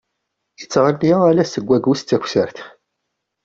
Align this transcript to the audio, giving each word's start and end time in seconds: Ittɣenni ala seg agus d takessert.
Ittɣenni 0.61 1.13
ala 1.29 1.43
seg 1.45 1.67
agus 1.75 2.01
d 2.03 2.05
takessert. 2.07 2.57